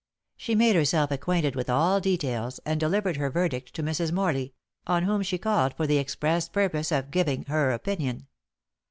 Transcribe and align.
She 0.35 0.55
made 0.55 0.75
herself 0.75 1.11
acquainted 1.11 1.55
with 1.55 1.69
all 1.69 1.99
details, 1.99 2.59
and 2.65 2.79
delivered 2.79 3.17
her 3.17 3.29
verdict 3.29 3.75
to 3.75 3.83
Mrs. 3.83 4.11
Morley, 4.11 4.55
on 4.87 5.03
whom 5.03 5.21
she 5.21 5.37
called 5.37 5.75
for 5.75 5.85
the 5.85 5.99
express 5.99 6.49
purpose 6.49 6.91
of 6.91 7.11
giving 7.11 7.43
her 7.43 7.69
opinion. 7.71 8.25